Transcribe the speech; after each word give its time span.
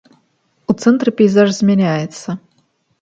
У 0.73 0.77
цэнтры 0.85 1.13
пейзаж 1.19 1.53
змяняецца. 1.59 2.27